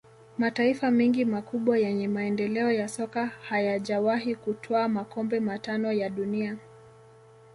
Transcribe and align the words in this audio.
Mataifa 0.37 0.91
mengi 0.91 1.25
makubwa 1.25 1.77
yenye 1.77 2.07
maendeleo 2.07 2.71
ya 2.71 2.87
soka 2.87 3.25
hayajawahi 3.25 4.35
kutwaa 4.35 4.87
makombe 4.87 5.39
matano 5.39 5.91
ya 5.91 6.09
dunia 6.09 6.57